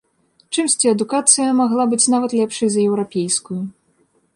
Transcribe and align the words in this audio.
Чымсьці 0.55 0.89
адукацыя 0.93 1.53
магла 1.61 1.87
быць 1.95 2.03
нават 2.17 2.31
лепшай 2.41 2.67
за 2.77 2.87
еўрапейскую. 2.89 3.61